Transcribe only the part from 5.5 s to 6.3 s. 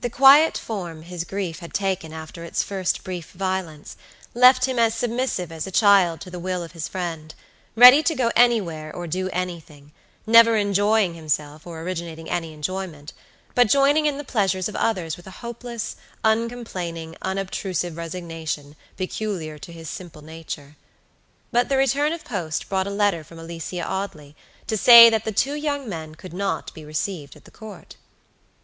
as a child to